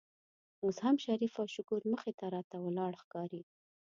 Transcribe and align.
اوس 0.63 0.77
هم 0.85 0.95
شریف 1.05 1.33
او 1.41 1.47
شکور 1.55 1.81
مخې 1.91 2.11
ته 2.19 2.25
راته 2.35 2.57
ولاړ 2.65 2.93
ښکاري. 3.01 3.41